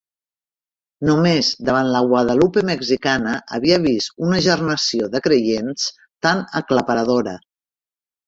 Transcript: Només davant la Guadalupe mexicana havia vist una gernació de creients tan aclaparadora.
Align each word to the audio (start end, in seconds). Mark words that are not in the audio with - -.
Només 1.07 1.49
davant 1.67 1.89
la 1.95 1.99
Guadalupe 2.11 2.63
mexicana 2.69 3.35
havia 3.57 3.77
vist 3.85 4.23
una 4.29 4.41
gernació 4.47 5.09
de 5.17 5.23
creients 5.29 5.87
tan 6.27 6.43
aclaparadora. 6.61 7.35